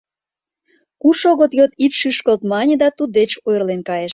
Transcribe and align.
Куш 1.01 1.19
огыт 1.31 1.51
йод— 1.57 1.71
ит 1.85 1.93
шӱшкылт,— 1.99 2.41
мане 2.51 2.75
да 2.81 2.87
туддеч 2.97 3.31
ойырлен 3.47 3.81
кайыш. 3.89 4.09